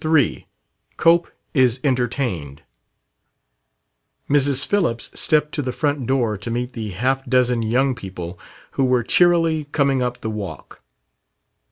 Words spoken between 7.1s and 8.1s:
dozen young